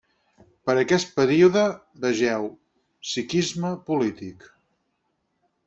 Per 0.69 0.73
aquest 0.83 1.11
període 1.19 1.65
vegeu: 2.07 2.49
sikhisme 3.13 3.75
polític. 3.91 4.51